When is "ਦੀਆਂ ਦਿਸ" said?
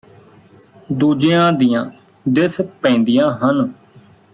1.53-2.61